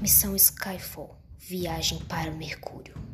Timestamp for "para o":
2.04-2.36